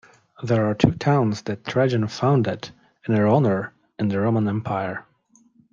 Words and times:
There 0.41 0.65
are 0.67 0.73
two 0.73 0.93
towns 0.93 1.43
that 1.43 1.63
Trajan 1.63 2.07
founded 2.07 2.71
in 3.07 3.15
her 3.15 3.27
honor 3.27 3.75
in 3.99 4.07
the 4.07 4.19
Roman 4.19 4.47
Empire. 4.47 5.05